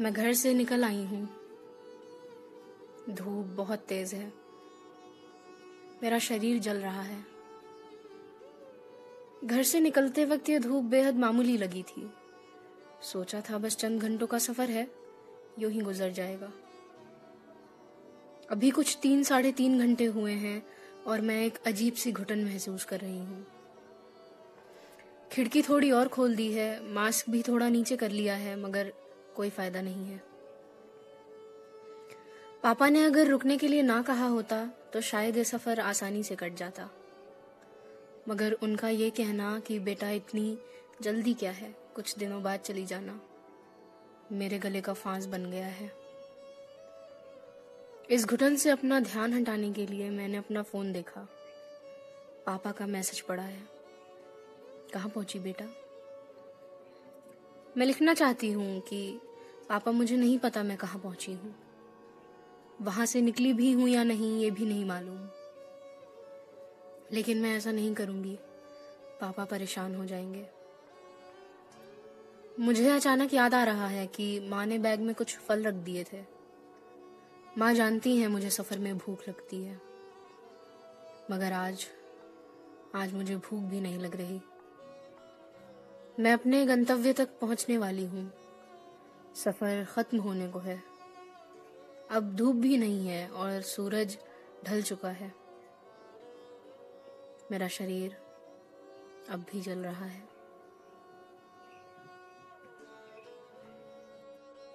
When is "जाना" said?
42.86-43.20